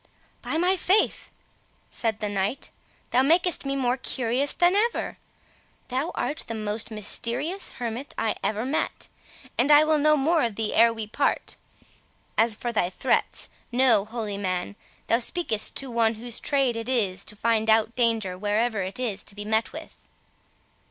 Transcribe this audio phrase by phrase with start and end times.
[0.41, 1.29] "By my faith,"
[1.91, 2.71] said the knight,
[3.11, 5.19] "thou makest me more curious than ever!
[5.89, 9.07] Thou art the most mysterious hermit I ever met;
[9.59, 11.55] and I will know more of thee ere we part.
[12.35, 14.75] As for thy threats, know, holy man,
[15.05, 19.23] thou speakest to one whose trade it is to find out danger wherever it is
[19.25, 19.95] to be met with."